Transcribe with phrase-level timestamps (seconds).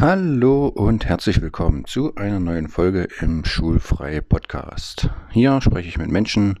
[0.00, 5.10] Hallo und herzlich willkommen zu einer neuen Folge im Schulfrei Podcast.
[5.30, 6.60] Hier spreche ich mit Menschen,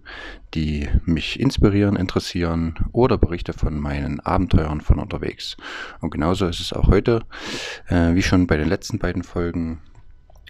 [0.54, 5.56] die mich inspirieren, interessieren oder berichte von meinen Abenteuern von unterwegs.
[6.00, 7.22] Und genauso ist es auch heute.
[7.86, 9.82] Äh, wie schon bei den letzten beiden Folgen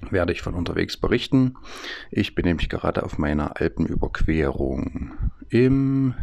[0.08, 1.56] werde ich von unterwegs berichten.
[2.10, 5.12] Ich bin nämlich gerade auf meiner Alpenüberquerung
[5.50, 6.14] im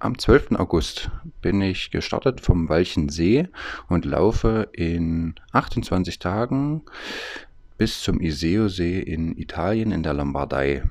[0.00, 0.52] am 12.
[0.52, 1.10] August
[1.42, 3.48] bin ich gestartet vom Walchensee
[3.88, 6.82] und laufe in 28 Tagen
[7.76, 10.82] bis zum Iseo-See in Italien in der Lombardei.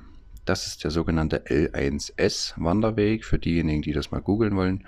[0.44, 4.86] Das ist der sogenannte L1S Wanderweg für diejenigen, die das mal googeln wollen.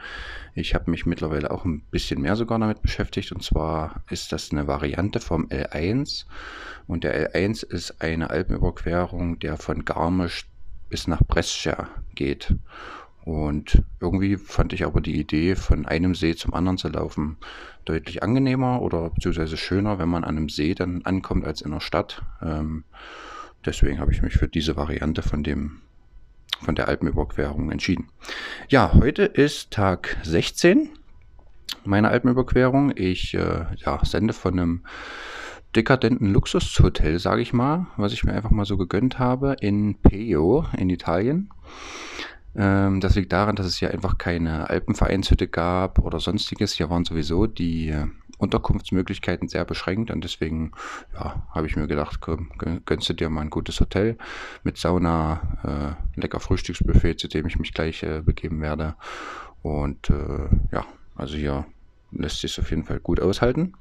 [0.54, 4.52] Ich habe mich mittlerweile auch ein bisschen mehr sogar damit beschäftigt und zwar ist das
[4.52, 6.26] eine Variante vom L1
[6.86, 10.46] und der L1 ist eine Alpenüberquerung, der von Garmisch
[10.88, 12.54] bis nach Brescia geht.
[13.24, 17.36] Und irgendwie fand ich aber die Idee, von einem See zum anderen zu laufen,
[17.84, 21.80] deutlich angenehmer oder beziehungsweise schöner, wenn man an einem See dann ankommt als in der
[21.80, 22.22] Stadt.
[22.42, 22.84] Ähm,
[23.64, 25.82] deswegen habe ich mich für diese Variante von dem
[26.60, 28.08] von der Alpenüberquerung entschieden.
[28.68, 30.90] Ja, heute ist Tag 16
[31.84, 32.92] meiner Alpenüberquerung.
[32.94, 34.84] Ich äh, ja, sende von einem
[35.74, 40.66] dekadenten Luxushotel, sage ich mal, was ich mir einfach mal so gegönnt habe in Pejo
[40.76, 41.50] in Italien.
[42.54, 46.72] Ähm, das liegt daran, dass es hier einfach keine Alpenvereinshütte gab oder sonstiges.
[46.72, 48.06] Hier waren sowieso die äh,
[48.38, 50.72] Unterkunftsmöglichkeiten sehr beschränkt und deswegen
[51.14, 52.50] ja, habe ich mir gedacht, komm,
[52.84, 54.18] gönnst du dir mal ein gutes Hotel
[54.64, 58.96] mit Sauna, äh, lecker Frühstücksbuffet, zu dem ich mich gleich äh, begeben werde.
[59.62, 61.64] Und äh, ja, also hier
[62.10, 63.74] lässt sich auf jeden Fall gut aushalten.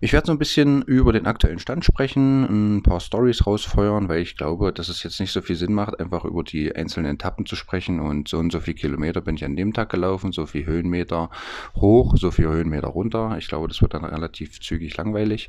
[0.00, 4.20] Ich werde so ein bisschen über den aktuellen Stand sprechen, ein paar Stories rausfeuern, weil
[4.20, 7.46] ich glaube, dass es jetzt nicht so viel Sinn macht, einfach über die einzelnen Etappen
[7.46, 10.44] zu sprechen und so und so viele Kilometer bin ich an dem Tag gelaufen, so
[10.44, 11.30] viel Höhenmeter
[11.76, 13.36] hoch, so viel Höhenmeter runter.
[13.38, 15.48] Ich glaube, das wird dann relativ zügig langweilig.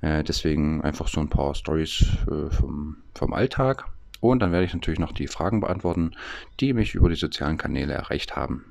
[0.00, 3.86] Äh, deswegen einfach so ein paar Stories äh, vom, vom Alltag.
[4.20, 6.12] Und dann werde ich natürlich noch die Fragen beantworten,
[6.58, 8.64] die mich über die sozialen Kanäle erreicht haben.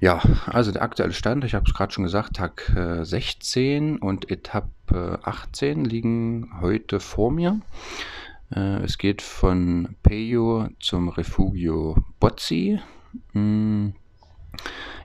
[0.00, 4.30] Ja, also der aktuelle Stand, ich habe es gerade schon gesagt, Tag äh, 16 und
[4.30, 7.60] Etappe 18 liegen heute vor mir.
[8.54, 12.78] Äh, es geht von Peyo zum Refugio Bozzi.
[13.32, 13.94] Hm.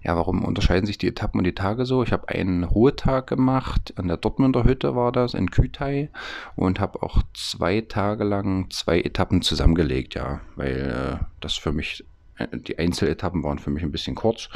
[0.04, 2.04] Ja, warum unterscheiden sich die Etappen und die Tage so?
[2.04, 6.10] Ich habe einen Ruhetag gemacht, an der Dortmunder Hütte war das, in Kütai
[6.56, 12.04] und habe auch zwei Tage lang zwei Etappen zusammengelegt, ja, weil äh, das für mich
[12.52, 14.50] die Einzeletappen waren für mich ein bisschen kurz.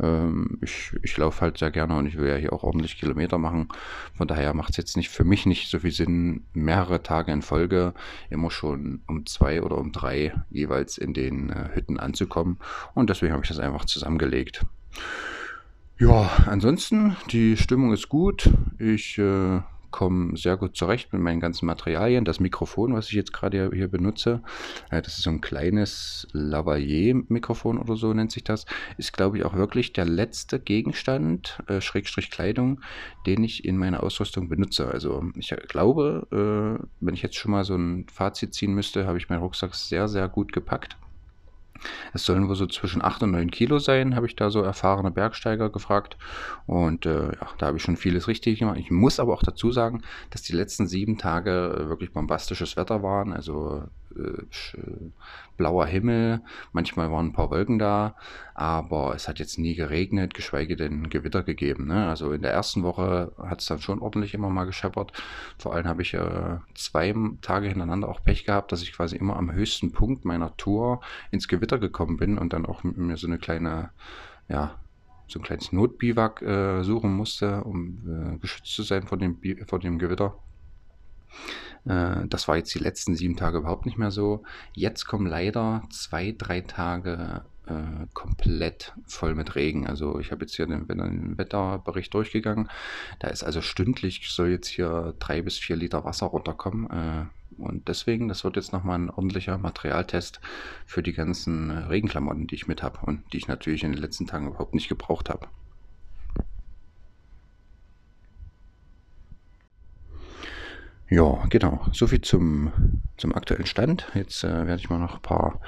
[0.00, 3.38] Ähm, ich, ich laufe halt sehr gerne und ich will ja hier auch ordentlich Kilometer
[3.38, 3.68] machen.
[4.14, 7.42] Von daher macht es jetzt nicht für mich nicht so viel Sinn, mehrere Tage in
[7.42, 7.94] Folge
[8.28, 12.58] immer schon um zwei oder um drei jeweils in den äh, Hütten anzukommen.
[12.94, 14.64] Und deswegen habe ich das einfach zusammengelegt.
[15.98, 18.50] Ja, ansonsten, die Stimmung ist gut.
[18.78, 22.24] Ich äh, komme sehr gut zurecht mit meinen ganzen Materialien.
[22.24, 24.42] Das Mikrofon, was ich jetzt gerade hier benutze,
[24.90, 29.44] äh, das ist so ein kleines Lavalier-Mikrofon oder so nennt sich das, ist glaube ich
[29.44, 32.80] auch wirklich der letzte Gegenstand, äh, Schrägstrich Kleidung,
[33.26, 34.88] den ich in meiner Ausrüstung benutze.
[34.88, 39.18] Also ich glaube, äh, wenn ich jetzt schon mal so ein Fazit ziehen müsste, habe
[39.18, 40.96] ich meinen Rucksack sehr, sehr gut gepackt.
[42.12, 45.10] Es sollen wohl so zwischen 8 und 9 Kilo sein, habe ich da so erfahrene
[45.10, 46.16] Bergsteiger gefragt.
[46.66, 48.78] Und äh, ja, da habe ich schon vieles richtig gemacht.
[48.78, 53.32] Ich muss aber auch dazu sagen, dass die letzten sieben Tage wirklich bombastisches Wetter waren.
[53.32, 53.84] Also
[54.16, 54.42] äh,
[55.56, 56.40] blauer Himmel,
[56.72, 58.16] manchmal waren ein paar Wolken da,
[58.60, 61.86] aber es hat jetzt nie geregnet, geschweige denn Gewitter gegeben.
[61.86, 62.06] Ne?
[62.06, 65.14] Also in der ersten Woche hat es dann schon ordentlich immer mal gescheppert.
[65.56, 69.36] Vor allem habe ich äh, zwei Tage hintereinander auch Pech gehabt, dass ich quasi immer
[69.36, 71.00] am höchsten Punkt meiner Tour
[71.30, 73.92] ins Gewitter gekommen bin und dann auch mir so eine kleine,
[74.50, 74.74] ja,
[75.26, 79.38] so ein kleines Notbiwak äh, suchen musste, um äh, geschützt zu sein vor dem,
[79.68, 80.34] vor dem Gewitter.
[81.86, 84.42] Äh, das war jetzt die letzten sieben Tage überhaupt nicht mehr so.
[84.74, 89.86] Jetzt kommen leider zwei, drei Tage äh, komplett voll mit Regen.
[89.86, 92.68] Also ich habe jetzt hier den, den, Wetterbericht durchgegangen.
[93.20, 96.90] Da ist also stündlich soll jetzt hier drei bis vier Liter Wasser runterkommen.
[96.90, 97.26] Äh,
[97.58, 100.40] und deswegen, das wird jetzt nochmal ein ordentlicher Materialtest
[100.86, 104.26] für die ganzen Regenklamotten, die ich mit habe und die ich natürlich in den letzten
[104.26, 105.48] Tagen überhaupt nicht gebraucht habe.
[111.10, 111.84] Ja, genau.
[111.92, 114.06] Soviel zum, zum aktuellen Stand.
[114.14, 115.60] Jetzt äh, werde ich mal noch ein paar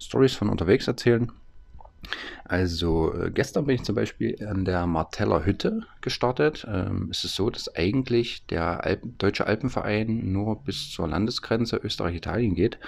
[0.00, 1.30] Stories von unterwegs erzählen.
[2.44, 6.66] Also äh, gestern bin ich zum Beispiel an der Marteller Hütte gestartet.
[6.66, 12.54] Ähm, es ist so, dass eigentlich der Alpen, Deutsche Alpenverein nur bis zur Landesgrenze Österreich-Italien
[12.54, 12.78] geht.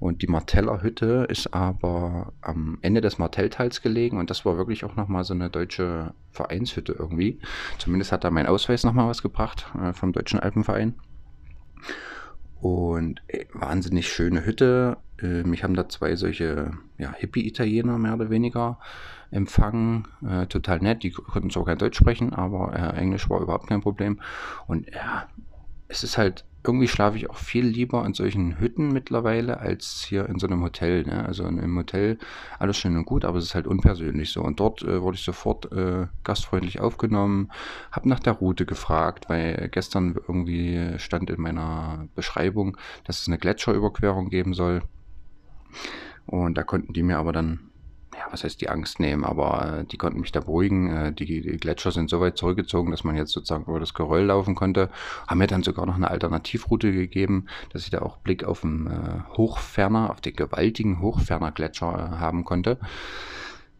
[0.00, 4.18] Und die Marteller Hütte ist aber am Ende des Martelltals gelegen.
[4.18, 7.38] Und das war wirklich auch nochmal so eine deutsche Vereinshütte irgendwie.
[7.78, 10.96] Zumindest hat da mein Ausweis nochmal was gebracht äh, vom Deutschen Alpenverein.
[12.60, 14.96] Und ey, wahnsinnig schöne Hütte.
[15.20, 18.78] Äh, mich haben da zwei solche ja, Hippie-Italiener mehr oder weniger
[19.30, 20.08] empfangen.
[20.26, 21.02] Äh, total nett.
[21.02, 24.20] Die konnten zwar kein Deutsch sprechen, aber äh, Englisch war überhaupt kein Problem.
[24.66, 25.28] Und ja,
[25.88, 30.28] es ist halt irgendwie schlafe ich auch viel lieber in solchen Hütten mittlerweile als hier
[30.28, 31.04] in so einem Hotel.
[31.04, 31.24] Ne?
[31.24, 32.18] Also im Hotel
[32.58, 34.42] alles schön und gut, aber es ist halt unpersönlich so.
[34.42, 37.50] Und dort äh, wurde ich sofort äh, gastfreundlich aufgenommen,
[37.92, 43.38] habe nach der Route gefragt, weil gestern irgendwie stand in meiner Beschreibung, dass es eine
[43.38, 44.82] Gletscherüberquerung geben soll.
[46.26, 47.60] Und da konnten die mir aber dann
[48.18, 50.90] ja, was heißt die Angst nehmen, aber äh, die konnten mich da beruhigen.
[50.90, 54.24] Äh, die, die, Gletscher sind so weit zurückgezogen, dass man jetzt sozusagen über das Geröll
[54.26, 54.90] laufen konnte.
[55.26, 58.86] Haben mir dann sogar noch eine Alternativroute gegeben, dass ich da auch Blick auf den
[58.86, 62.78] äh, Hochferner, auf den gewaltigen Hochferner Gletscher äh, haben konnte.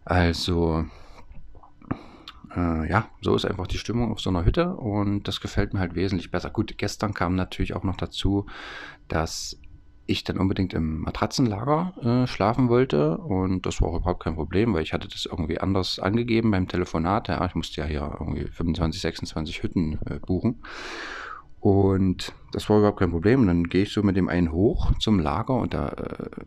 [0.04, 0.84] Also,
[2.56, 5.80] äh, ja, so ist einfach die Stimmung auf so einer Hütte und das gefällt mir
[5.80, 6.50] halt wesentlich besser.
[6.50, 8.46] Gut, gestern kam natürlich auch noch dazu,
[9.08, 9.58] dass
[10.06, 14.74] ich dann unbedingt im Matratzenlager äh, schlafen wollte und das war auch überhaupt kein Problem,
[14.74, 17.28] weil ich hatte das irgendwie anders angegeben beim Telefonat.
[17.28, 20.62] Ja, ich musste ja hier irgendwie 25, 26 Hütten äh, buchen
[21.64, 23.40] und das war überhaupt kein Problem.
[23.40, 26.44] Und dann gehe ich so mit dem einen hoch zum Lager und da äh,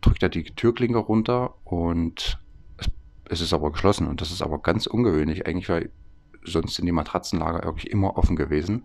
[0.00, 2.38] drückt er die Türklinke runter und
[2.78, 2.86] es,
[3.24, 5.90] es ist aber geschlossen und das ist aber ganz ungewöhnlich eigentlich, weil
[6.44, 8.84] sonst sind die Matratzenlager wirklich immer offen gewesen.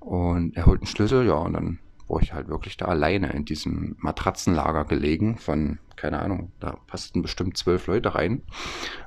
[0.00, 1.78] Und er holt einen Schlüssel, ja, und dann
[2.08, 7.22] war ich halt wirklich da alleine in diesem Matratzenlager gelegen von, keine Ahnung, da passten
[7.22, 8.42] bestimmt zwölf Leute rein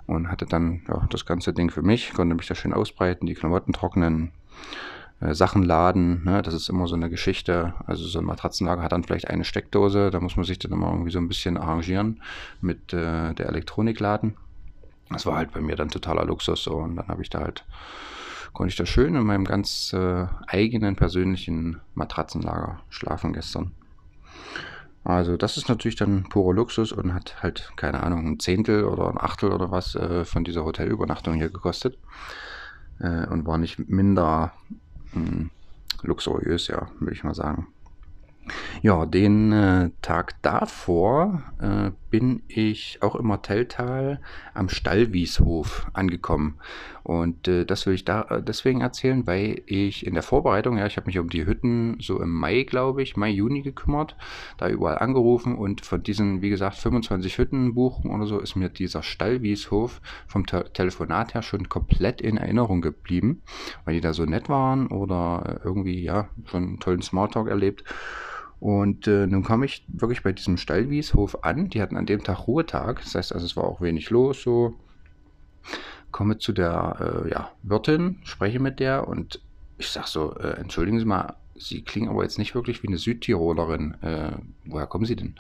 [0.06, 3.33] und hatte dann ja, das ganze Ding für mich, konnte mich da schön ausbreiten, die
[3.33, 4.31] Klamotten trocknen,
[5.19, 6.42] äh, Sachen laden, ne?
[6.42, 7.74] das ist immer so eine Geschichte.
[7.86, 10.92] Also so ein Matratzenlager hat dann vielleicht eine Steckdose, da muss man sich dann immer
[10.92, 12.21] irgendwie so ein bisschen arrangieren
[12.59, 14.36] mit äh, der Elektronikladen.
[15.09, 17.65] Das war halt bei mir dann totaler Luxus so und dann habe ich da halt
[18.53, 23.71] konnte ich da schön in meinem ganz äh, eigenen persönlichen Matratzenlager schlafen gestern.
[25.03, 29.09] Also das ist natürlich dann purer Luxus und hat halt, keine Ahnung, ein Zehntel oder
[29.09, 31.98] ein Achtel oder was äh, von dieser Hotelübernachtung hier gekostet.
[33.00, 34.53] Äh, und war nicht minder
[35.13, 35.50] mh, hm,
[36.03, 37.68] luxuriös, ja, würde ich mal sagen.
[38.81, 44.19] Ja, den äh, Tag davor äh, bin ich auch im Martelltal
[44.53, 46.59] am Stallwieshof angekommen.
[47.03, 50.86] Und äh, das will ich da äh, deswegen erzählen, weil ich in der Vorbereitung, ja,
[50.86, 54.15] ich habe mich um die Hütten so im Mai, glaube ich, Mai, Juni gekümmert,
[54.57, 58.69] da überall angerufen und von diesen, wie gesagt, 25 Hütten buchen oder so, ist mir
[58.69, 63.42] dieser Stallwieshof vom Te Telefonat her schon komplett in Erinnerung geblieben,
[63.86, 67.83] weil die da so nett waren oder äh, irgendwie, ja, schon einen tollen Smalltalk erlebt.
[68.59, 71.69] Und äh, nun kam ich wirklich bei diesem Stallwieshof an.
[71.69, 73.01] Die hatten an dem Tag Ruhetag.
[73.01, 74.44] Das heißt also, es war auch wenig los.
[74.44, 74.75] So
[76.12, 79.42] komme zu der äh, ja, Wirtin, spreche mit der und
[79.78, 82.98] ich sag so, äh, entschuldigen Sie mal, Sie klingen aber jetzt nicht wirklich wie eine
[82.98, 83.96] Südtirolerin.
[84.02, 84.31] Äh,
[84.66, 85.36] woher kommen Sie denn?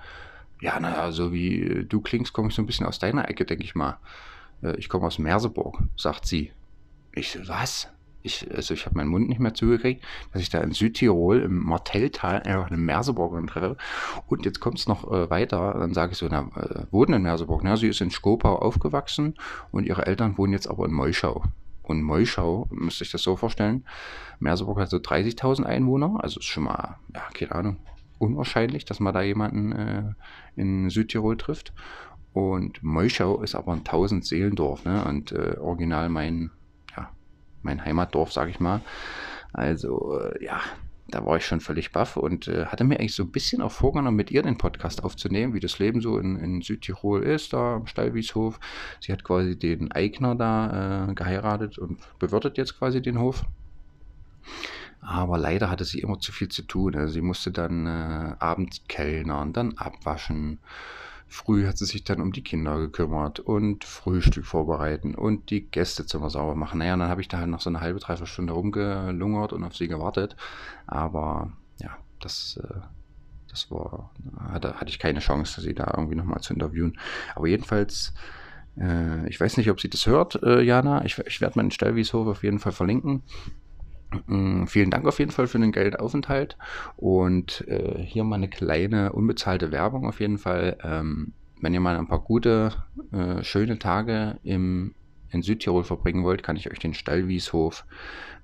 [0.61, 3.63] Ja, naja, so wie du klingst, komme ich so ein bisschen aus deiner Ecke, denke
[3.63, 3.97] ich mal.
[4.61, 6.51] Äh, ich komme aus Merseburg, sagt sie.
[7.13, 7.89] Ich so, was?
[8.23, 10.03] Ich, also ich habe meinen Mund nicht mehr zugekriegt,
[10.33, 13.77] dass ich da in Südtirol im Martelltal einfach eine Merseburgerin treffe.
[14.27, 17.21] Und jetzt kommt es noch äh, weiter, dann sage ich so, na, äh, wohnen in
[17.23, 17.63] Merseburg.
[17.63, 19.35] Na, sie ist in Skopau aufgewachsen
[19.71, 21.43] und ihre Eltern wohnen jetzt aber in Meuschau.
[21.83, 23.85] Und Meuschau, müsste ich das so vorstellen,
[24.39, 27.77] Merseburg hat so 30.000 Einwohner, also ist schon mal, ja, keine Ahnung,
[28.17, 30.03] unwahrscheinlich, dass man da jemanden äh,
[30.55, 31.73] in Südtirol trifft.
[32.33, 35.03] Und Meuschau ist aber ein 1000 Seelendorf, ne?
[35.03, 36.51] Und äh, original mein
[37.63, 38.81] mein Heimatdorf, sage ich mal.
[39.53, 40.61] Also äh, ja,
[41.11, 43.71] da war ich schon völlig baff und äh, hatte mir eigentlich so ein bisschen auch
[43.71, 47.75] vorgenommen, mit ihr den Podcast aufzunehmen, wie das Leben so in, in Südtirol ist, da
[47.75, 48.59] am Stallwieshof.
[48.99, 53.45] Sie hat quasi den Eigner da äh, geheiratet und bewirtet jetzt quasi den Hof.
[55.01, 56.95] Aber leider hatte sie immer zu viel zu tun.
[56.95, 60.59] Also sie musste dann äh, abends kellnern, dann abwaschen
[61.33, 66.29] Früh hat sie sich dann um die Kinder gekümmert und Frühstück vorbereiten und die Gästezimmer
[66.29, 66.79] sauber machen.
[66.79, 69.73] Naja, dann habe ich da halt noch so eine halbe, dreiviertel Stunde rumgelungert und auf
[69.73, 70.35] sie gewartet.
[70.87, 72.81] Aber ja, das, äh,
[73.49, 74.11] das war,
[74.51, 76.99] hatte, hatte ich keine Chance, sie da irgendwie nochmal zu interviewen.
[77.33, 78.13] Aber jedenfalls,
[78.77, 81.05] äh, ich weiß nicht, ob sie das hört, äh, Jana.
[81.05, 83.23] Ich, ich werde meinen Stellwieshof auf jeden Fall verlinken.
[84.27, 86.57] Mm, vielen Dank auf jeden Fall für den Geldaufenthalt
[86.97, 90.77] und äh, hier mal eine kleine unbezahlte Werbung auf jeden Fall.
[90.83, 92.73] Ähm, wenn ihr mal ein paar gute,
[93.11, 94.95] äh, schöne Tage im,
[95.29, 97.85] in Südtirol verbringen wollt, kann ich euch den Stallwieshof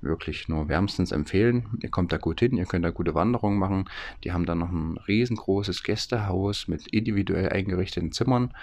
[0.01, 1.79] wirklich nur wärmstens empfehlen.
[1.81, 3.89] Ihr kommt da gut hin, ihr könnt da gute Wanderungen machen.
[4.23, 8.53] Die haben da noch ein riesengroßes Gästehaus mit individuell eingerichteten Zimmern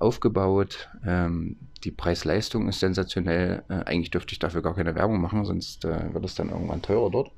[0.00, 0.88] aufgebaut.
[1.06, 3.62] Ähm, die Preis-Leistung ist sensationell.
[3.68, 6.82] Äh, eigentlich dürfte ich dafür gar keine Werbung machen, sonst äh, wird es dann irgendwann
[6.82, 7.30] teurer dort.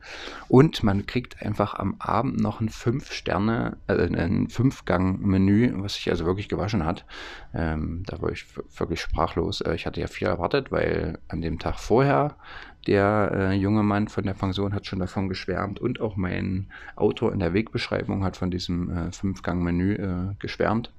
[0.48, 6.24] Und man kriegt einfach am Abend noch ein 5-Sterne, äh, ein 5-Gang-Menü, was sich also
[6.24, 7.04] wirklich gewaschen hat.
[7.52, 8.46] Ähm, da war ich
[8.78, 9.60] wirklich sprachlos.
[9.60, 12.36] Äh, ich hatte ja viel erwartet, weil an dem Tag vorher
[12.86, 17.32] der äh, junge Mann von der Pension hat schon davon geschwärmt und auch mein Autor
[17.32, 20.90] in der Wegbeschreibung hat von diesem äh, Fünf-Gang-Menü äh, geschwärmt.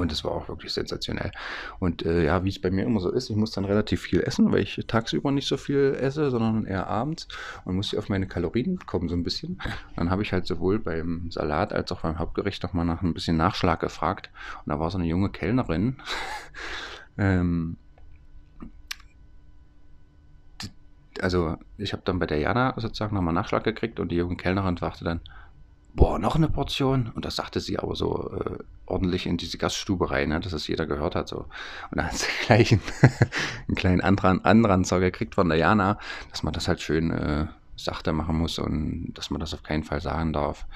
[0.00, 1.30] Und es war auch wirklich sensationell.
[1.78, 4.20] Und äh, ja, wie es bei mir immer so ist, ich muss dann relativ viel
[4.22, 7.28] essen, weil ich tagsüber nicht so viel esse, sondern eher abends
[7.66, 9.60] und muss auf meine Kalorien kommen so ein bisschen.
[9.96, 13.36] Dann habe ich halt sowohl beim Salat als auch beim Hauptgericht nochmal nach ein bisschen
[13.36, 14.30] Nachschlag gefragt.
[14.64, 15.96] Und da war so eine junge Kellnerin.
[17.18, 17.76] ähm,
[21.20, 24.78] also ich habe dann bei der Jana sozusagen nochmal Nachschlag gekriegt und die junge Kellnerin
[24.78, 25.20] fragte dann,
[25.94, 27.10] boah, noch eine Portion.
[27.14, 30.66] Und das sagte sie aber so äh, ordentlich in diese Gaststube rein, ne, dass es
[30.66, 31.28] jeder gehört hat.
[31.28, 31.38] So.
[31.38, 32.82] Und dann hat sie gleich einen,
[33.68, 35.98] einen kleinen Andran, Anranzer gekriegt von der Jana,
[36.30, 39.84] dass man das halt schön äh, sachte machen muss und dass man das auf keinen
[39.84, 40.66] Fall sagen darf.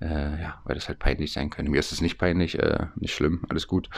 [0.00, 1.70] Äh, ja, weil das halt peinlich sein könnte.
[1.70, 3.88] Mir ist es nicht peinlich, äh, nicht schlimm, alles gut.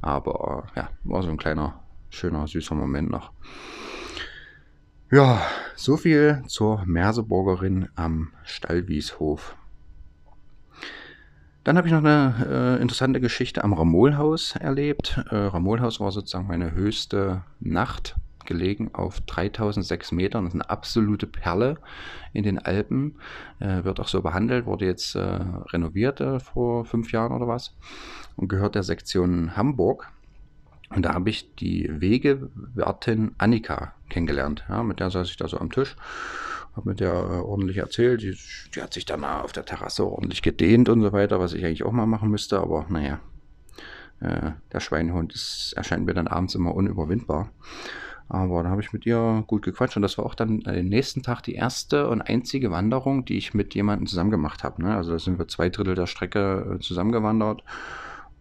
[0.00, 3.32] Aber ja, war so ein kleiner, schöner, süßer Moment noch.
[5.10, 5.42] Ja,
[5.74, 9.56] so viel zur Merseburgerin am Stallwieshof.
[11.64, 15.20] Dann habe ich noch eine äh, interessante Geschichte am Ramolhaus erlebt.
[15.30, 18.16] Äh, Ramolhaus war sozusagen meine höchste Nacht,
[18.48, 20.44] gelegen auf 3006 Metern.
[20.44, 21.76] Das ist eine absolute Perle
[22.32, 23.16] in den Alpen.
[23.60, 27.76] Äh, wird auch so behandelt, wurde jetzt äh, renoviert äh, vor fünf Jahren oder was
[28.36, 30.10] und gehört der Sektion Hamburg.
[30.88, 34.64] Und da habe ich die Wegewertin Annika kennengelernt.
[34.70, 35.96] Ja, mit der saß ich da so am Tisch
[36.78, 38.22] habe mit der äh, ordentlich erzählt.
[38.22, 38.36] Die,
[38.74, 41.84] die, hat sich dann auf der Terrasse ordentlich gedehnt und so weiter, was ich eigentlich
[41.84, 43.20] auch mal machen müsste, aber naja,
[44.20, 47.50] äh, der Schweinehund ist, erscheint mir dann abends immer unüberwindbar.
[48.30, 51.22] Aber da habe ich mit ihr gut gequatscht und das war auch dann den nächsten
[51.22, 54.82] Tag die erste und einzige Wanderung, die ich mit jemandem zusammen gemacht habe.
[54.82, 54.94] Ne?
[54.94, 57.62] Also da sind wir zwei Drittel der Strecke äh, zusammengewandert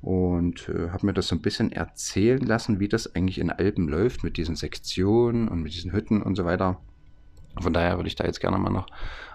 [0.02, 3.88] und äh, habe mir das so ein bisschen erzählen lassen, wie das eigentlich in Alpen
[3.88, 6.82] läuft mit diesen Sektionen und mit diesen Hütten und so weiter.
[7.62, 8.88] Von daher würde ich da jetzt gerne mal noch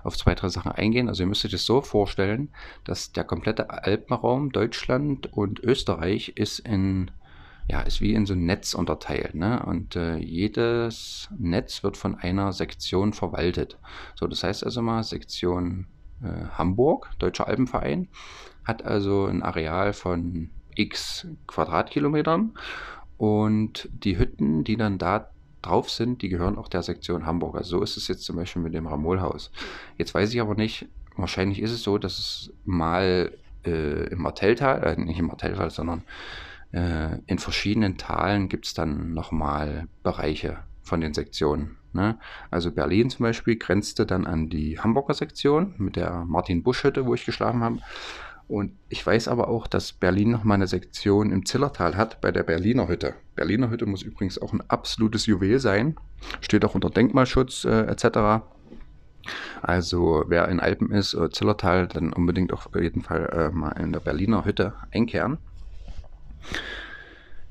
[0.04, 1.08] auf zwei, drei Sachen eingehen.
[1.08, 2.50] Also ihr müsst euch das so vorstellen,
[2.84, 7.10] dass der komplette Alpenraum Deutschland und Österreich ist in
[7.68, 9.34] ja, ist wie in so ein Netz unterteilt.
[9.34, 9.62] Ne?
[9.64, 13.78] Und äh, jedes Netz wird von einer Sektion verwaltet.
[14.16, 15.86] So, das heißt also mal, Sektion
[16.22, 18.08] äh, Hamburg, Deutscher Alpenverein,
[18.64, 22.52] hat also ein Areal von x Quadratkilometern
[23.18, 25.30] und die Hütten, die dann da
[25.62, 27.56] drauf sind, die gehören auch der Sektion Hamburg.
[27.56, 29.50] Also so ist es jetzt zum Beispiel mit dem Ramolhaus.
[29.98, 33.32] Jetzt weiß ich aber nicht, wahrscheinlich ist es so, dass es mal
[33.64, 36.02] äh, im Martelltal, äh, nicht im Martelltal, sondern
[36.72, 41.76] äh, in verschiedenen Talen gibt es dann nochmal Bereiche von den Sektionen.
[41.92, 42.18] Ne?
[42.50, 47.26] Also Berlin zum Beispiel grenzte dann an die Hamburger Sektion mit der Martin-Busch-Hütte, wo ich
[47.26, 47.78] geschlafen habe.
[48.52, 52.30] Und ich weiß aber auch, dass Berlin noch mal eine Sektion im Zillertal hat bei
[52.32, 53.14] der Berliner Hütte.
[53.34, 55.96] Berliner Hütte muss übrigens auch ein absolutes Juwel sein.
[56.42, 58.44] Steht auch unter Denkmalschutz äh, etc.
[59.62, 63.90] Also wer in Alpen ist, äh, Zillertal, dann unbedingt auf jeden Fall äh, mal in
[63.90, 65.38] der Berliner Hütte einkehren.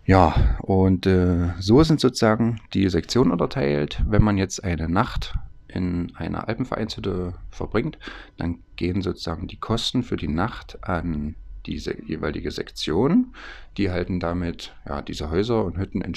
[0.06, 4.04] Ja, und äh, so sind sozusagen die Sektionen unterteilt.
[4.08, 5.34] Wenn man jetzt eine Nacht
[5.74, 7.98] in einer Alpenvereinshütte verbringt,
[8.38, 11.36] dann gehen sozusagen die Kosten für die Nacht an
[11.66, 13.34] diese jeweilige Sektion.
[13.78, 16.14] Die halten damit ja, diese Häuser und Hütten in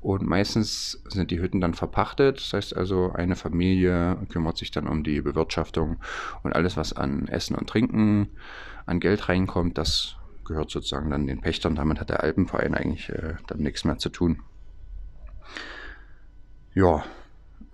[0.00, 2.38] und meistens sind die Hütten dann verpachtet.
[2.38, 5.98] Das heißt also, eine Familie kümmert sich dann um die Bewirtschaftung
[6.42, 8.28] und alles, was an Essen und Trinken,
[8.86, 11.74] an Geld reinkommt, das gehört sozusagen dann den Pächtern.
[11.74, 14.42] Damit hat der Alpenverein eigentlich äh, dann nichts mehr zu tun.
[16.74, 17.04] Ja,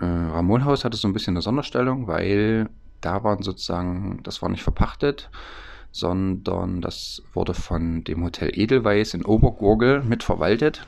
[0.01, 2.69] äh, Ramonhaus hatte so ein bisschen eine Sonderstellung, weil
[3.01, 5.31] da waren sozusagen, das war nicht verpachtet,
[5.93, 10.87] sondern das wurde von dem Hotel Edelweiß in Obergurgel mitverwaltet.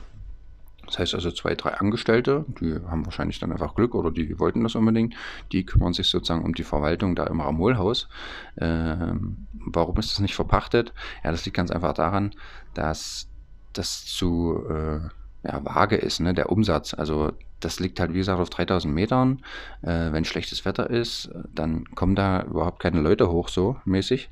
[0.85, 4.63] Das heißt also zwei, drei Angestellte, die haben wahrscheinlich dann einfach Glück oder die wollten
[4.63, 5.15] das unbedingt,
[5.51, 8.09] die kümmern sich sozusagen um die Verwaltung da im Ramolhaus.
[8.57, 10.93] Ähm, warum ist das nicht verpachtet?
[11.23, 12.31] Ja, das liegt ganz einfach daran,
[12.73, 13.27] dass
[13.71, 14.99] das zu äh,
[15.43, 16.93] ja, vage ist, ne, der Umsatz.
[16.93, 19.41] Also das liegt halt, wie gesagt, auf 3000 Metern.
[19.81, 24.29] Äh, wenn schlechtes Wetter ist, dann kommen da überhaupt keine Leute hoch, so mäßig.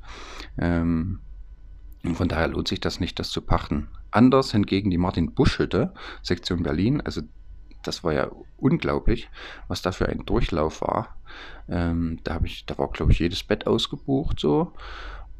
[0.58, 1.20] Ähm,
[2.04, 3.88] Und von daher lohnt sich das nicht, das zu pachten.
[4.10, 7.00] Anders hingegen die Martin-Busch-Hütte, Sektion Berlin.
[7.00, 7.22] Also
[7.82, 9.30] das war ja unglaublich,
[9.68, 11.16] was da für ein Durchlauf war.
[11.68, 14.72] Ähm, da, ich, da war, glaube ich, jedes Bett ausgebucht so.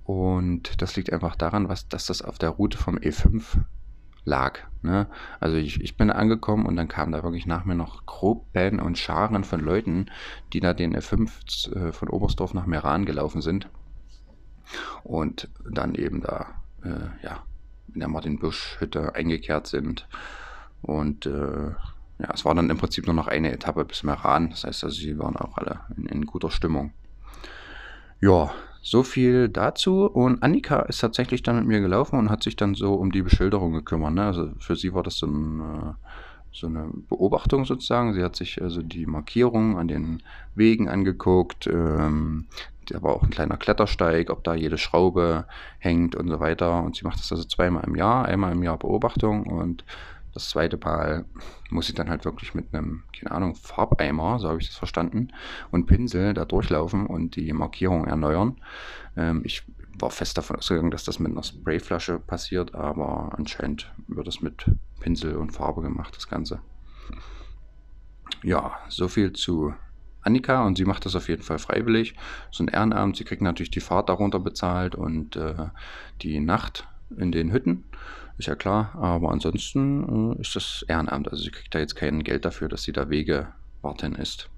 [0.05, 3.43] Und das liegt einfach daran, was, dass das auf der Route vom E5
[4.25, 4.59] lag.
[4.83, 5.07] Ne?
[5.41, 8.99] Also ich, ich bin angekommen und dann kamen da wirklich nach mir noch Gruppen und
[8.99, 10.07] Scharen von Leuten,
[10.53, 13.69] die da den E5 äh, von Oberstdorf nach Meran gelaufen sind.
[15.03, 16.47] Und dann eben da,
[16.85, 17.43] äh, ja,
[17.93, 20.09] in der Martin-Busch-Hütte eingekehrt sind.
[20.81, 21.71] Und äh,
[22.19, 24.51] ja, es war dann im Prinzip nur noch eine Etappe bis Meran.
[24.51, 26.93] Das heißt also, sie waren auch alle in, in guter Stimmung.
[28.21, 28.53] Ja,
[28.83, 30.05] so viel dazu.
[30.07, 33.23] Und Annika ist tatsächlich dann mit mir gelaufen und hat sich dann so um die
[33.23, 34.13] Beschilderung gekümmert.
[34.13, 34.25] Ne?
[34.25, 35.93] Also für sie war das so, ein, äh,
[36.53, 38.13] so eine Beobachtung sozusagen.
[38.13, 40.23] Sie hat sich also die Markierungen an den
[40.57, 41.69] Wegen angeguckt.
[41.69, 42.47] Ähm,
[42.87, 45.47] da war auch ein kleiner Klettersteig, ob da jede Schraube
[45.79, 46.83] hängt und so weiter.
[46.83, 49.85] Und sie macht das also zweimal im Jahr, einmal im Jahr Beobachtung und
[50.33, 51.25] das zweite Mal
[51.71, 55.29] muss ich dann halt wirklich mit einem, keine Ahnung, Farbeimer, so habe ich das verstanden,
[55.71, 58.57] und Pinsel da durchlaufen und die Markierung erneuern.
[59.17, 59.63] Ähm, ich
[59.99, 64.65] war fest davon ausgegangen, dass das mit einer Sprayflasche passiert, aber anscheinend wird es mit
[65.01, 66.61] Pinsel und Farbe gemacht, das Ganze.
[68.43, 69.75] Ja, so viel zu
[70.23, 72.15] Annika und sie macht das auf jeden Fall freiwillig.
[72.51, 75.69] So ein Ehrenamt, sie kriegt natürlich die Fahrt darunter bezahlt und äh,
[76.23, 77.85] die Nacht in den Hütten
[78.39, 78.95] ist ja klar.
[78.97, 81.31] Aber ansonsten äh, ist das Ehrenamt.
[81.31, 83.49] Also sie kriegt da jetzt kein Geld dafür, dass sie da Wege
[83.83, 84.49] warten ist.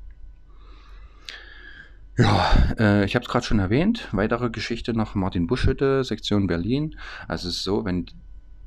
[2.16, 4.08] Ja, äh, ich habe es gerade schon erwähnt.
[4.12, 6.96] Weitere Geschichte nach Martin Buschhütte, Sektion Berlin.
[7.26, 8.06] Also es ist so, wenn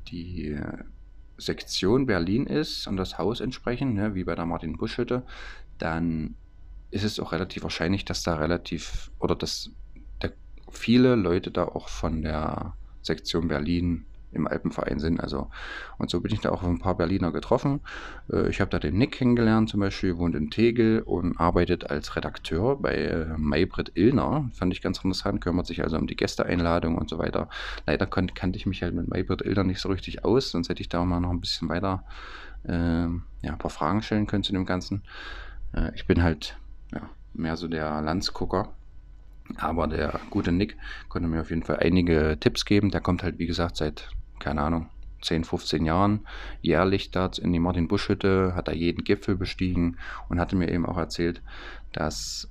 [0.08, 0.58] die
[1.38, 5.22] Sektion Berlin ist und das Haus entsprechend, ne, wie bei der Martin Buschhütte,
[5.78, 6.34] dann
[6.90, 9.70] ist es auch relativ wahrscheinlich, dass da relativ oder dass
[10.18, 10.28] da
[10.70, 15.20] viele Leute da auch von der Sektion Berlin im Alpenverein sind.
[15.20, 15.50] Also,
[15.98, 17.80] und so bin ich da auch auf ein paar Berliner getroffen.
[18.32, 22.16] Äh, ich habe da den Nick kennengelernt, zum Beispiel, wohnt in Tegel und arbeitet als
[22.16, 24.50] Redakteur bei äh, Maybrit Illner.
[24.54, 27.48] Fand ich ganz interessant, kümmert sich also um die Gästeeinladung und so weiter.
[27.86, 30.80] Leider kan kannte ich mich halt mit Maybrit Illner nicht so richtig aus, sonst hätte
[30.80, 32.04] ich da mal noch ein bisschen weiter
[32.64, 35.02] äh, ja, ein paar Fragen stellen können zu dem Ganzen.
[35.72, 36.58] Äh, ich bin halt
[36.92, 38.72] ja, mehr so der Landsgucker
[39.56, 40.76] aber der gute Nick
[41.08, 42.90] konnte mir auf jeden Fall einige Tipps geben.
[42.90, 44.88] Der kommt halt, wie gesagt, seit, keine Ahnung,
[45.22, 46.26] 10, 15 Jahren
[46.62, 49.96] jährlich da in die Martin-Busch-Hütte, hat da jeden Gipfel bestiegen
[50.28, 51.42] und hatte mir eben auch erzählt,
[51.92, 52.48] dass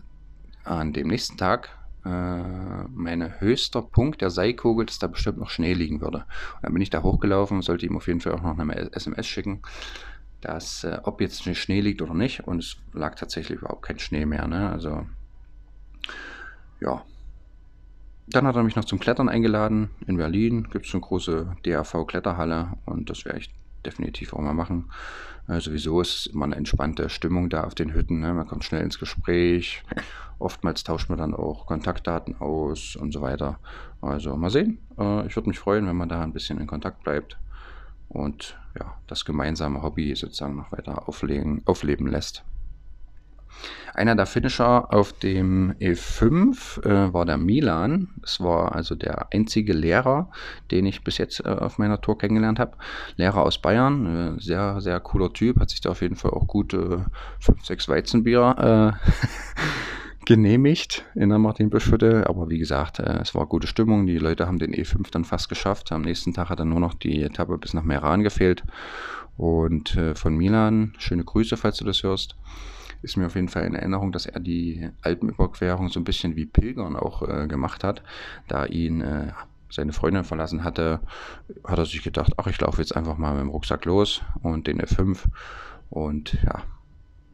[0.63, 1.69] an dem nächsten Tag
[2.06, 6.19] äh, mein höchster Punkt der Seilkugel, dass da bestimmt noch Schnee liegen würde.
[6.56, 9.28] Und dann bin ich da hochgelaufen, sollte ihm auf jeden Fall auch noch eine SMS
[9.28, 9.62] schicken,
[10.41, 12.47] dass äh, ob jetzt Schnee liegt oder nicht.
[12.47, 14.47] Und es lag tatsächlich überhaupt kein Schnee mehr.
[14.47, 14.69] Ne?
[14.69, 15.06] Also
[16.80, 17.04] ja.
[18.30, 19.90] Dann hat er mich noch zum Klettern eingeladen.
[20.06, 23.50] In Berlin gibt es eine große DAV-Kletterhalle und das werde ich
[23.86, 24.92] definitiv auch mal machen.
[25.48, 28.20] Äh, sowieso ist immer eine entspannte Stimmung da auf den Hütten.
[28.20, 28.34] Ne?
[28.34, 29.84] Man kommt schnell ins Gespräch.
[30.40, 33.60] Oftmals tauscht man dann auch Kontaktdaten aus und so weiter.
[34.02, 34.80] Also mal sehen.
[35.00, 37.38] Äh, ich würde mich freuen, wenn man da ein bisschen in Kontakt bleibt
[38.10, 42.44] und ja, das gemeinsame Hobby sozusagen noch weiter auflegen, aufleben lässt.
[43.98, 48.10] Einer der Finisher auf dem E5 äh, war der Milan.
[48.22, 50.30] Es war also der einzige Lehrer,
[50.70, 52.78] den ich bis jetzt äh, auf meiner Tour kennengelernt habe.
[53.15, 56.46] Lehrer aus Bayern, äh, sehr, sehr cooler Typ, hat sich da auf jeden Fall auch
[56.46, 57.08] gute
[57.39, 59.08] 5, 6 Weizenbier äh,
[60.28, 62.30] genehmigt in der Martin Büschhütte.
[62.30, 64.06] Aber wie gesagt, äh, es war gute Stimmung.
[64.06, 65.91] Die Leute haben den E5 dann fast geschafft.
[65.91, 68.63] Am nächsten Tag hat dann nur noch die Etappe bis nach Meran gefehlt.
[69.38, 72.36] Und äh, von Milan, schöne Grüße, falls du das hörst
[73.02, 76.46] ist mir auf jeden Fall in Erinnerung, dass er die Alpenüberquerung so ein bisschen wie
[76.46, 78.04] Pilgern auch äh, gemacht hat.
[78.48, 79.32] Da ihn äh,
[79.70, 81.00] seine Freundin verlassen hatte,
[81.64, 84.68] hat er sich gedacht, ach, ich laufe jetzt einfach mal mit dem Rucksack los und
[84.68, 85.26] den F5
[85.90, 86.64] und ja.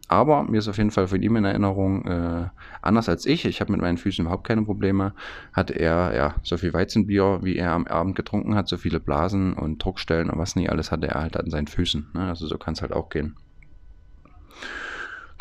[0.09, 2.49] Aber mir ist auf jeden Fall von ihm in Erinnerung, äh,
[2.81, 5.13] anders als ich, ich habe mit meinen Füßen überhaupt keine Probleme,
[5.53, 9.53] hat er ja so viel Weizenbier, wie er am Abend getrunken hat, so viele Blasen
[9.53, 12.11] und Druckstellen und was nicht alles hatte er halt an seinen Füßen.
[12.13, 12.27] Ne?
[12.27, 13.37] Also so kann es halt auch gehen.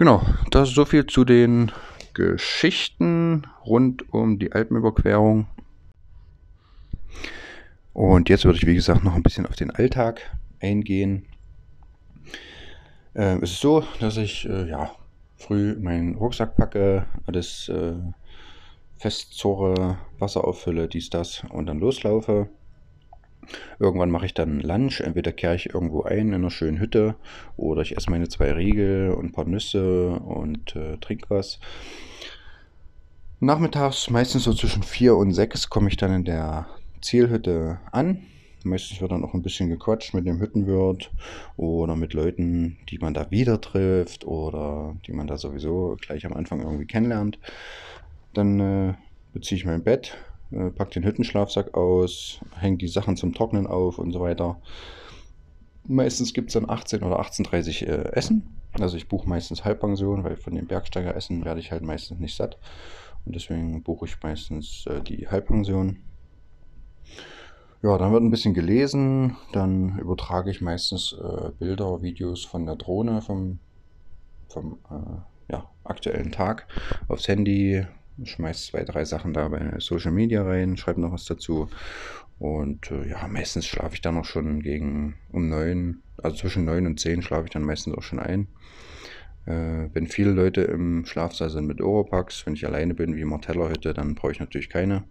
[0.02, 1.70] Genau, das ist so viel zu den
[2.12, 5.46] Geschichten rund um die Alpenüberquerung.
[7.92, 11.26] Und jetzt würde ich, wie gesagt, noch ein bisschen auf den Alltag eingehen.
[13.14, 14.90] Äh, es ist so, dass ich äh, ja,
[15.36, 17.94] früh meinen Rucksack packe, alles äh,
[18.96, 22.48] festzurre, Wasser auffülle, dies, das und dann loslaufe.
[23.78, 27.16] Irgendwann mache ich dann Lunch, entweder kehre ich irgendwo ein in einer schönen Hütte
[27.56, 31.58] oder ich esse meine zwei Riegel und ein paar Nüsse und äh, trinke was.
[33.40, 36.68] Nachmittags, meistens so zwischen 4 und 6, komme ich dann in der
[37.00, 38.22] Zielhütte an.
[38.64, 41.10] Meistens wird dann auch ein bisschen gequatscht mit dem Hüttenwirt
[41.56, 46.34] oder mit Leuten, die man da wieder trifft oder die man da sowieso gleich am
[46.34, 47.40] Anfang irgendwie kennenlernt.
[48.32, 48.94] Dann äh,
[49.32, 50.16] beziehe ich mein Bett,
[50.52, 54.60] äh, pack den Hüttenschlafsack aus, hänge die Sachen zum Trocknen auf und so weiter.
[55.86, 58.58] Meistens gibt es dann 18 oder 18.30 äh, Essen.
[58.72, 62.58] Also ich buche meistens Halbpension, weil von dem Bergsteigeressen werde ich halt meistens nicht satt.
[63.24, 65.98] Und deswegen buche ich meistens äh, die Halbpension.
[67.82, 72.76] Ja, dann wird ein bisschen gelesen, dann übertrage ich meistens äh, Bilder, Videos von der
[72.76, 73.58] Drohne vom,
[74.48, 76.68] vom äh, ja, aktuellen Tag
[77.08, 77.84] aufs Handy,
[78.26, 81.68] schmeiß zwei, drei Sachen da bei Social Media rein, schreibe noch was dazu.
[82.38, 86.86] Und äh, ja, meistens schlafe ich dann auch schon gegen um neun, also zwischen neun
[86.86, 88.48] und zehn schlafe ich dann meistens auch schon ein.
[89.46, 93.94] Äh, wenn viele Leute im Schlafsaal sind mit Oropax, wenn ich alleine bin wie Martellerhütte,
[93.94, 95.04] dann brauche ich natürlich keine.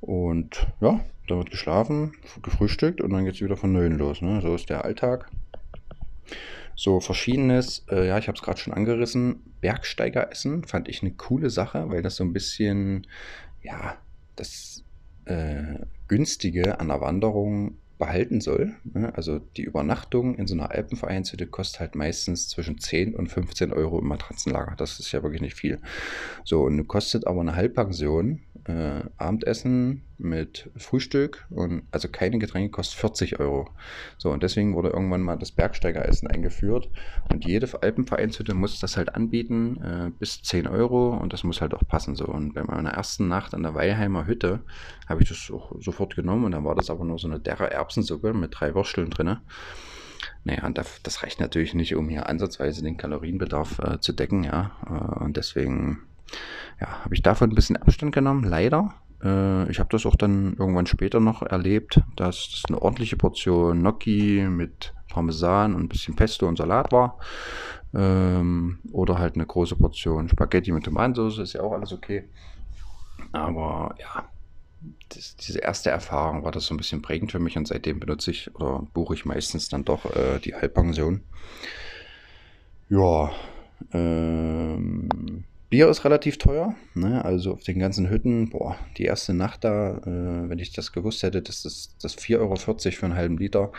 [0.00, 4.22] Und ja, da wird geschlafen, gefrühstückt und dann geht es wieder von neun los.
[4.22, 4.40] Ne?
[4.42, 5.30] So ist der Alltag.
[6.76, 9.42] So verschiedenes, äh, ja, ich habe es gerade schon angerissen.
[9.60, 13.06] Bergsteigeressen fand ich eine coole Sache, weil das so ein bisschen,
[13.62, 13.96] ja,
[14.36, 14.84] das
[15.24, 18.74] äh, Günstige an der Wanderung behalten soll.
[18.84, 19.12] Ne?
[19.16, 23.98] Also die Übernachtung in so einer Alpenvereinshütte kostet halt meistens zwischen 10 und 15 Euro
[23.98, 24.74] im Matratzenlager.
[24.76, 25.80] Das ist ja wirklich nicht viel.
[26.44, 32.98] So, und kostet aber eine Halbpension, äh, Abendessen mit Frühstück und also keine Getränke kostet
[32.98, 33.68] 40 Euro.
[34.18, 36.88] So, und deswegen wurde irgendwann mal das Bergsteigeressen eingeführt.
[37.30, 41.74] Und jede Alpenvereinshütte muss das halt anbieten, äh, bis 10 Euro und das muss halt
[41.74, 42.16] auch passen.
[42.16, 44.60] So, und bei meiner ersten Nacht an der Weiheimer Hütte
[45.08, 47.70] habe ich das auch sofort genommen und dann war das aber nur so eine derre
[47.70, 49.36] Erbsensuppe mit drei Würsteln drin.
[50.44, 54.72] Naja, und das reicht natürlich nicht, um hier ansatzweise den Kalorienbedarf äh, zu decken, ja.
[54.86, 56.02] Äh, und deswegen
[56.80, 58.94] ja, habe ich davon ein bisschen Abstand genommen, leider.
[59.22, 63.80] Äh, ich habe das auch dann irgendwann später noch erlebt, dass das eine ordentliche Portion
[63.80, 67.18] Gnocchi mit Parmesan und ein bisschen Pesto und Salat war.
[67.94, 72.24] Ähm, oder halt eine große Portion Spaghetti mit Tomatensauce, ist ja auch alles okay.
[73.32, 74.28] Aber ja,
[75.08, 78.30] das, diese erste Erfahrung war das so ein bisschen prägend für mich und seitdem benutze
[78.30, 81.22] ich oder buche ich meistens dann doch äh, die Halbpension.
[82.88, 83.30] Ja,
[83.92, 87.24] ähm, Bier ist relativ teuer, ne?
[87.24, 91.22] also auf den ganzen Hütten, boah, die erste Nacht da, äh, wenn ich das gewusst
[91.22, 93.72] hätte, dass das, das 4,40 Euro für einen halben Liter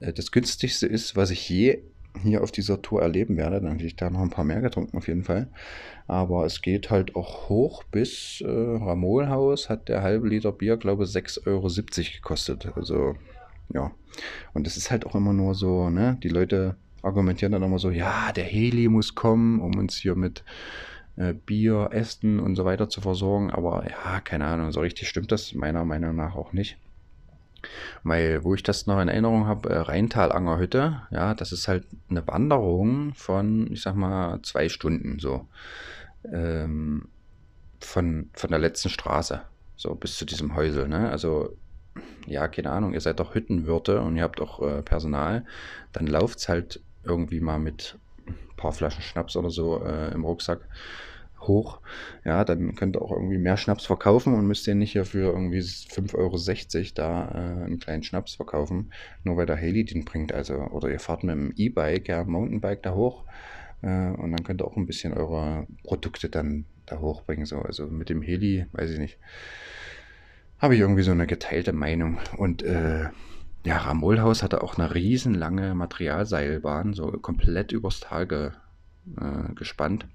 [0.00, 1.82] äh, das günstigste ist, was ich je
[2.22, 3.60] hier auf dieser Tour erleben werde.
[3.60, 5.48] Dann hätte ich da noch ein paar mehr getrunken auf jeden Fall.
[6.06, 11.04] Aber es geht halt auch hoch bis äh, Ramolhaus hat der halbe Liter Bier, glaube
[11.04, 11.68] ich, 6,70 Euro
[12.12, 12.72] gekostet.
[12.74, 13.14] Also
[13.72, 13.92] ja.
[14.54, 16.18] Und es ist halt auch immer nur so, ne?
[16.22, 16.76] Die Leute
[17.08, 20.44] argumentieren dann immer so, ja, der Heli muss kommen, um uns hier mit
[21.16, 23.50] äh, Bier, Ästen und so weiter zu versorgen.
[23.50, 26.78] Aber ja, keine Ahnung, so richtig stimmt das meiner Meinung nach auch nicht.
[28.04, 32.26] Weil, wo ich das noch in Erinnerung habe, äh, Rheintalangerhütte, ja, das ist halt eine
[32.26, 35.46] Wanderung von, ich sag mal, zwei Stunden so.
[36.32, 37.08] Ähm,
[37.80, 39.42] von, von der letzten Straße,
[39.76, 41.10] so bis zu diesem Häusel, ne?
[41.10, 41.56] Also,
[42.26, 45.44] ja, keine Ahnung, ihr seid doch Hüttenwirte und ihr habt auch äh, Personal,
[45.92, 50.24] dann lauft es halt irgendwie mal mit ein paar Flaschen Schnaps oder so äh, im
[50.24, 50.60] Rucksack
[51.40, 51.80] hoch.
[52.24, 55.32] Ja, dann könnt ihr auch irgendwie mehr Schnaps verkaufen und müsst ihr nicht hier für
[55.32, 56.36] irgendwie 5,60 Euro
[56.94, 58.92] da äh, einen kleinen Schnaps verkaufen,
[59.24, 60.32] nur weil der Heli den bringt.
[60.32, 63.24] Also, oder ihr fahrt mit dem E-Bike, ja, Mountainbike da hoch
[63.82, 67.46] äh, und dann könnt ihr auch ein bisschen eure Produkte dann da hochbringen.
[67.46, 67.60] So.
[67.60, 69.18] Also mit dem Heli, weiß ich nicht,
[70.58, 72.18] habe ich irgendwie so eine geteilte Meinung.
[72.36, 73.06] Und äh,
[73.68, 78.52] ja, Ramolhaus hatte auch eine riesenlange Materialseilbahn, so komplett übers Tal ge,
[79.20, 80.06] äh, gespannt.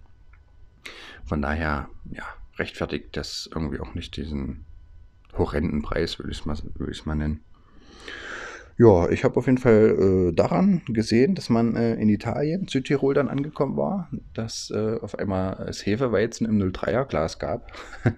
[1.24, 2.24] Von daher, ja,
[2.58, 4.66] rechtfertigt das irgendwie auch nicht diesen
[5.38, 6.58] horrenden Preis, würde ich es mal,
[7.06, 7.44] mal nennen.
[8.78, 13.14] Ja, ich habe auf jeden Fall äh, daran gesehen, dass man äh, in Italien, Südtirol
[13.14, 17.72] dann angekommen war, dass äh, auf einmal es Hefeweizen im 03er Glas gab.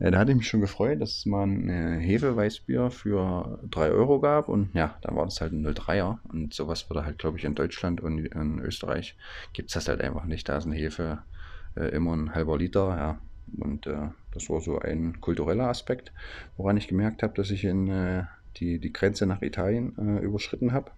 [0.00, 4.48] Äh, da hatte ich mich schon gefreut, dass man äh, Hefeweißbier für 3 Euro gab
[4.48, 7.54] und ja, dann war das halt ein 03er und sowas wurde halt, glaube ich, in
[7.54, 9.16] Deutschland und in Österreich
[9.52, 10.48] gibt es das halt einfach nicht.
[10.48, 11.18] Da ist eine Hefe
[11.76, 13.18] äh, immer ein halber Liter, ja.
[13.60, 16.12] Und das war so ein kultureller Aspekt,
[16.56, 20.90] woran ich gemerkt habe, dass ich in die, die Grenze nach Italien äh, überschritten habe.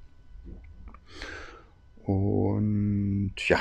[2.04, 3.58] Und ja,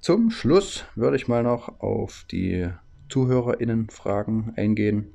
[0.00, 2.68] zum Schluss würde ich mal noch auf die
[3.08, 5.14] ZuhörerInnen-Fragen eingehen.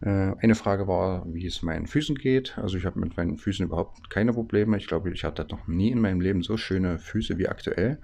[0.00, 2.58] Äh, eine Frage war, wie es meinen Füßen geht.
[2.58, 4.76] Also ich habe mit meinen Füßen überhaupt keine Probleme.
[4.76, 7.98] Ich glaube, ich hatte noch nie in meinem Leben so schöne Füße wie aktuell,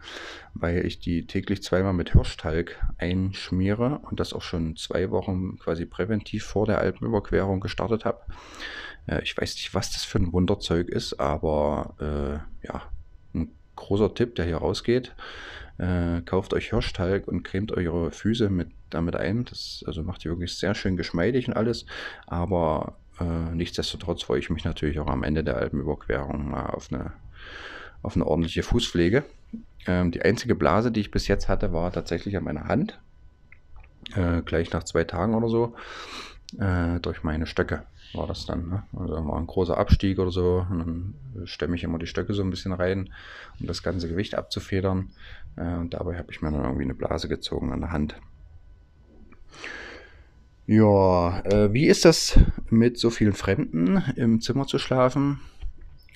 [0.55, 5.87] weil ich die täglich zweimal mit Hirschtalg einschmiere und das auch schon zwei Wochen quasi
[5.87, 8.21] präventiv vor der Alpenüberquerung gestartet habe.
[9.07, 12.83] Äh, ich weiß nicht, was das für ein Wunderzeug ist, aber äh, ja,
[13.35, 15.15] ein großer Tipp, der hier rausgeht.
[15.81, 19.47] Äh, kauft euch Hirschtalg und cremt eure Füße mit, damit ein.
[19.47, 21.87] Das also macht die wirklich sehr schön geschmeidig und alles.
[22.27, 27.15] Aber äh, nichtsdestotrotz freue ich mich natürlich auch am Ende der Alpenüberquerung mal auf eine,
[28.03, 29.25] auf eine ordentliche Fußpflege.
[29.87, 33.01] Ähm, die einzige Blase, die ich bis jetzt hatte, war tatsächlich an meiner Hand.
[34.15, 35.75] Äh, gleich nach zwei Tagen oder so.
[36.59, 38.69] Äh, durch meine Stöcke war das dann.
[38.69, 38.83] Ne?
[38.97, 40.67] Also war ein großer Abstieg oder so.
[40.69, 43.11] Und dann stemme ich immer die Stöcke so ein bisschen rein,
[43.59, 45.11] um das ganze Gewicht abzufedern.
[45.57, 48.17] Äh, und dabei habe ich mir dann irgendwie eine Blase gezogen an der Hand.
[50.67, 55.41] Ja, äh, wie ist das mit so vielen Fremden im Zimmer zu schlafen?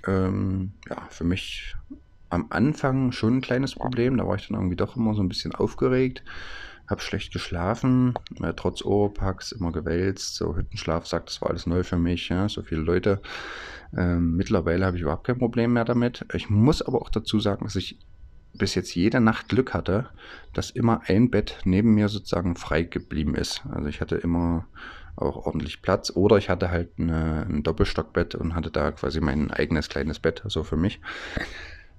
[0.06, 1.74] Ähm, ja, für mich
[2.30, 4.16] am Anfang schon ein kleines Problem.
[4.16, 6.22] Da war ich dann irgendwie doch immer so ein bisschen aufgeregt
[6.88, 11.98] habe schlecht geschlafen, äh, trotz Oropax immer gewälzt, so Hüttenschlafsack, das war alles neu für
[11.98, 13.20] mich, ja, so viele Leute.
[13.96, 16.26] Ähm, mittlerweile habe ich überhaupt kein Problem mehr damit.
[16.34, 17.98] Ich muss aber auch dazu sagen, dass ich
[18.54, 20.08] bis jetzt jede Nacht Glück hatte,
[20.52, 23.62] dass immer ein Bett neben mir sozusagen frei geblieben ist.
[23.70, 24.66] Also ich hatte immer
[25.16, 29.50] auch ordentlich Platz oder ich hatte halt eine, ein Doppelstockbett und hatte da quasi mein
[29.50, 31.00] eigenes kleines Bett, so für mich.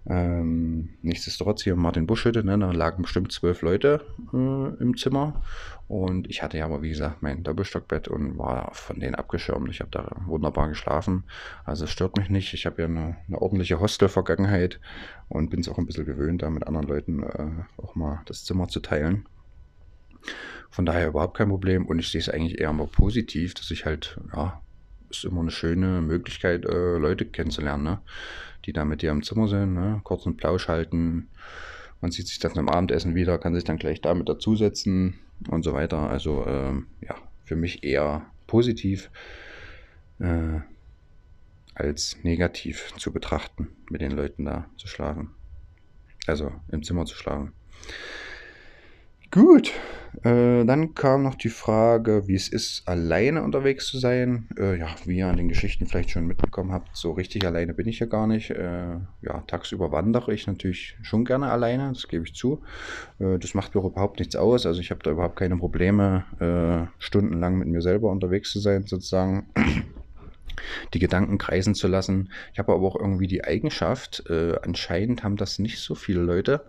[0.07, 4.01] Ähm, nichtsdestotrotz hier Martin Buschhütte, ne, da lagen bestimmt zwölf Leute
[4.33, 5.41] äh, im Zimmer.
[5.87, 9.69] Und ich hatte ja aber, wie gesagt, mein Doppelstockbett und war von denen abgeschirmt.
[9.69, 11.23] Ich habe da wunderbar geschlafen.
[11.63, 12.53] Also es stört mich nicht.
[12.53, 14.79] Ich habe ja eine, eine ordentliche Hostel-Vergangenheit
[15.27, 18.45] und bin es auch ein bisschen gewöhnt, da mit anderen Leuten äh, auch mal das
[18.45, 19.25] Zimmer zu teilen.
[20.69, 21.85] Von daher überhaupt kein Problem.
[21.85, 24.61] Und ich sehe es eigentlich eher mal positiv, dass ich halt, ja,
[25.09, 27.83] ist immer eine schöne Möglichkeit, äh, Leute kennenzulernen.
[27.83, 27.99] Ne?
[28.65, 30.01] Die da mit dir im Zimmer sind, ne?
[30.03, 31.29] kurzen Plausch halten.
[32.01, 35.73] Man sieht sich dann am Abendessen wieder, kann sich dann gleich damit dazusetzen und so
[35.73, 36.09] weiter.
[36.09, 39.09] Also ähm, ja, für mich eher positiv
[40.19, 40.59] äh,
[41.73, 45.31] als negativ zu betrachten, mit den Leuten da zu schlafen.
[46.27, 47.53] Also im Zimmer zu schlafen.
[49.35, 49.73] Gut,
[50.23, 54.47] äh, dann kam noch die Frage, wie es ist, alleine unterwegs zu sein.
[54.57, 57.85] Äh, ja, wie ihr an den Geschichten vielleicht schon mitbekommen habt, so richtig alleine bin
[57.85, 58.51] ich ja gar nicht.
[58.51, 62.61] Äh, ja, tagsüber wandere ich natürlich schon gerne alleine, das gebe ich zu.
[63.19, 64.65] Äh, das macht mir überhaupt nichts aus.
[64.65, 68.85] Also ich habe da überhaupt keine Probleme, äh, stundenlang mit mir selber unterwegs zu sein,
[68.85, 69.47] sozusagen
[70.93, 72.31] die Gedanken kreisen zu lassen.
[72.53, 76.65] Ich habe aber auch irgendwie die Eigenschaft, äh, anscheinend haben das nicht so viele Leute,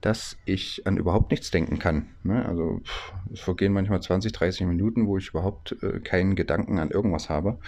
[0.00, 2.06] dass ich an überhaupt nichts denken kann.
[2.22, 2.46] Ne?
[2.46, 6.90] Also pff, es vergehen manchmal 20, 30 Minuten, wo ich überhaupt äh, keinen Gedanken an
[6.90, 7.58] irgendwas habe,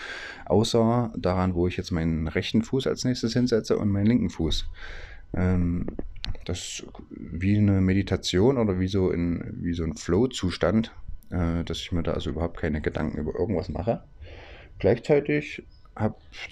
[0.46, 4.68] außer daran, wo ich jetzt meinen rechten Fuß als nächstes hinsetze und meinen linken Fuß.
[5.34, 5.86] Ähm,
[6.44, 10.92] das wie eine Meditation oder wie so, in, wie so ein Flow-Zustand,
[11.30, 14.04] äh, dass ich mir da also überhaupt keine Gedanken über irgendwas mache.
[14.78, 15.66] Gleichzeitig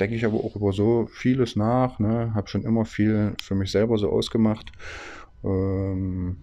[0.01, 2.33] denke ich aber auch über so vieles nach, ne?
[2.35, 4.73] habe schon immer viel für mich selber so ausgemacht.
[5.45, 6.39] Ähm,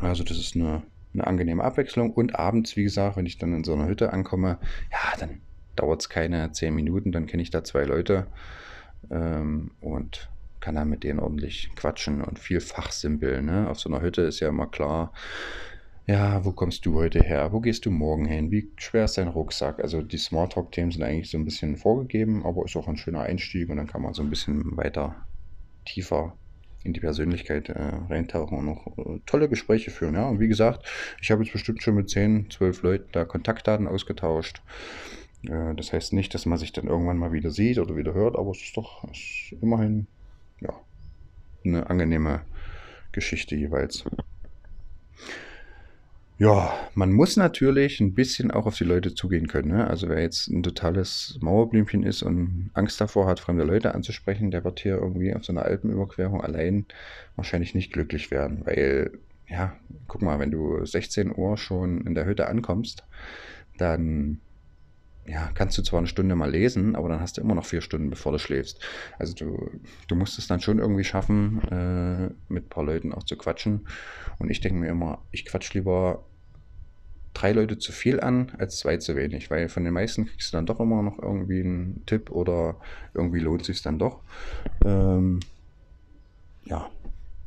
[0.00, 0.82] also das ist eine,
[1.14, 2.12] eine angenehme Abwechslung.
[2.12, 4.58] Und abends, wie gesagt, wenn ich dann in so einer Hütte ankomme,
[4.90, 5.40] ja, dann
[5.76, 8.26] dauert es keine zehn Minuten, dann kenne ich da zwei Leute
[9.10, 13.46] ähm, und kann dann mit denen ordentlich quatschen und viel fachsimpeln.
[13.46, 13.68] Ne?
[13.68, 15.12] Auf so einer Hütte ist ja immer klar,
[16.10, 17.52] ja, wo kommst du heute her?
[17.52, 18.50] Wo gehst du morgen hin?
[18.50, 19.78] Wie schwer ist dein Rucksack?
[19.78, 23.68] Also die Smalltalk-Themen sind eigentlich so ein bisschen vorgegeben, aber ist auch ein schöner Einstieg
[23.70, 25.14] und dann kann man so ein bisschen weiter
[25.84, 26.36] tiefer
[26.82, 30.14] in die Persönlichkeit äh, reintauchen und noch äh, tolle Gespräche führen.
[30.14, 30.84] Ja, und wie gesagt,
[31.22, 34.62] ich habe jetzt bestimmt schon mit 10, 12 Leuten da Kontaktdaten ausgetauscht.
[35.44, 38.36] Äh, das heißt nicht, dass man sich dann irgendwann mal wieder sieht oder wieder hört,
[38.36, 40.08] aber es ist doch ist immerhin
[40.60, 40.74] ja,
[41.64, 42.42] eine angenehme
[43.12, 44.04] Geschichte jeweils.
[46.40, 49.72] Ja, man muss natürlich ein bisschen auch auf die Leute zugehen können.
[49.72, 49.86] Ne?
[49.86, 54.64] Also wer jetzt ein totales Mauerblümchen ist und Angst davor hat, fremde Leute anzusprechen, der
[54.64, 56.86] wird hier irgendwie auf so einer Alpenüberquerung allein
[57.36, 58.64] wahrscheinlich nicht glücklich werden.
[58.64, 59.76] Weil, ja,
[60.08, 63.04] guck mal, wenn du 16 Uhr schon in der Hütte ankommst,
[63.76, 64.40] dann
[65.26, 67.82] ja, kannst du zwar eine Stunde mal lesen, aber dann hast du immer noch vier
[67.82, 68.80] Stunden, bevor du schläfst.
[69.18, 69.70] Also du,
[70.08, 73.86] du musst es dann schon irgendwie schaffen, äh, mit ein paar Leuten auch zu quatschen.
[74.38, 76.24] Und ich denke mir immer, ich quatsch lieber
[77.40, 80.56] drei Leute zu viel an als zwei zu wenig, weil von den meisten kriegst du
[80.56, 82.76] dann doch immer noch irgendwie einen Tipp oder
[83.14, 84.20] irgendwie lohnt sich dann doch.
[84.84, 85.40] Ähm,
[86.64, 86.90] ja,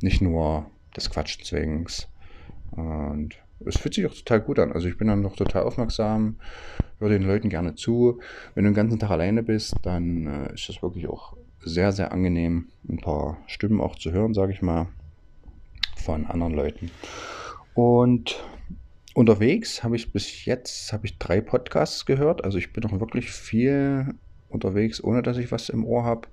[0.01, 2.07] nicht nur des Quatschzwängs.
[2.71, 4.71] Und es fühlt sich auch total gut an.
[4.71, 6.37] Also ich bin dann noch total aufmerksam,
[6.99, 8.19] höre den Leuten gerne zu.
[8.55, 12.11] Wenn du den ganzen Tag alleine bist, dann äh, ist das wirklich auch sehr, sehr
[12.11, 14.87] angenehm, ein paar Stimmen auch zu hören, sage ich mal,
[15.95, 16.91] von anderen Leuten.
[17.75, 18.43] Und
[19.13, 22.43] unterwegs habe ich bis jetzt habe ich drei Podcasts gehört.
[22.43, 24.15] Also ich bin noch wirklich viel
[24.49, 26.27] unterwegs, ohne dass ich was im Ohr habe.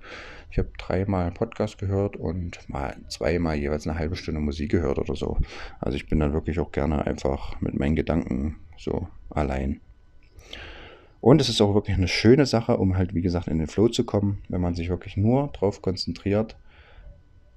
[0.51, 5.15] Ich habe dreimal Podcast gehört und mal zweimal jeweils eine halbe Stunde Musik gehört oder
[5.15, 5.37] so.
[5.79, 9.79] Also ich bin dann wirklich auch gerne einfach mit meinen Gedanken so allein.
[11.21, 13.87] Und es ist auch wirklich eine schöne Sache, um halt, wie gesagt, in den Flow
[13.87, 16.57] zu kommen, wenn man sich wirklich nur darauf konzentriert,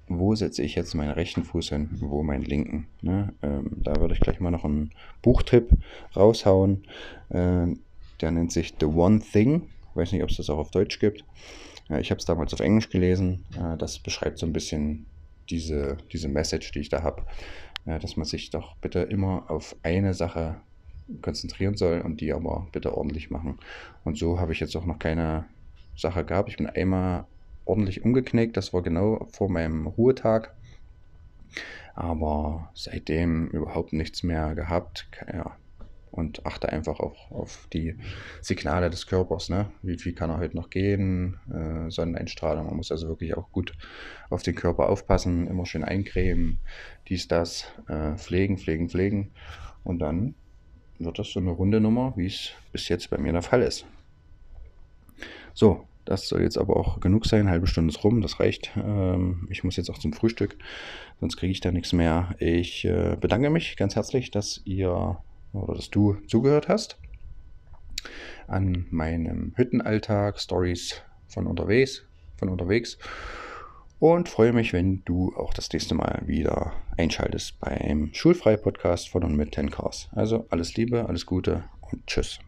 [0.07, 2.87] wo setze ich jetzt meinen rechten Fuß hin, wo meinen linken.
[3.01, 3.33] Ne?
[3.41, 4.91] Ähm, da würde ich gleich mal noch einen
[5.21, 5.69] Buchtipp
[6.15, 6.83] raushauen.
[7.29, 7.67] Äh,
[8.21, 9.69] der nennt sich The One Thing.
[9.89, 11.23] Ich weiß nicht, ob es das auch auf Deutsch gibt.
[11.89, 13.45] Äh, ich habe es damals auf Englisch gelesen.
[13.57, 15.05] Äh, das beschreibt so ein bisschen
[15.49, 17.23] diese, diese Message, die ich da habe,
[17.85, 20.61] äh, dass man sich doch bitte immer auf eine Sache
[21.21, 23.59] konzentrieren soll und die aber bitte ordentlich machen.
[24.03, 25.45] Und so habe ich jetzt auch noch keine
[25.95, 26.49] Sache gehabt.
[26.49, 27.25] Ich bin einmal
[27.65, 28.55] ordentlich umgeknickt.
[28.57, 30.55] Das war genau vor meinem Ruhetag.
[31.95, 35.07] Aber seitdem überhaupt nichts mehr gehabt.
[35.31, 35.57] Ja.
[36.11, 37.97] Und achte einfach auch auf die
[38.41, 39.49] Signale des Körpers.
[39.49, 39.69] Ne?
[39.81, 41.37] Wie viel kann er heute noch gehen?
[41.51, 42.67] Äh, Sonneneinstrahlung.
[42.67, 43.73] Man muss also wirklich auch gut
[44.29, 45.47] auf den Körper aufpassen.
[45.47, 46.59] Immer schön eincremen.
[47.09, 47.65] Dies, das.
[47.89, 49.31] Äh, pflegen, pflegen, pflegen.
[49.83, 50.35] Und dann
[50.99, 53.85] wird das so eine runde Nummer, wie es bis jetzt bei mir der Fall ist.
[55.53, 57.49] So, das soll jetzt aber auch genug sein.
[57.49, 58.71] Halbe Stunde ist rum, das reicht.
[58.77, 60.57] Ähm, ich muss jetzt auch zum Frühstück,
[61.19, 62.35] sonst kriege ich da nichts mehr.
[62.39, 65.17] Ich äh, bedanke mich ganz herzlich, dass ihr
[65.53, 66.97] oder dass du zugehört hast
[68.47, 72.03] an meinem Hüttenalltag, Stories von unterwegs,
[72.37, 72.97] von unterwegs.
[73.99, 79.35] Und freue mich, wenn du auch das nächste Mal wieder einschaltest beim Schulfrei-Podcast von und
[79.35, 80.09] mit 10 Cars.
[80.11, 82.39] Also alles Liebe, alles Gute und Tschüss.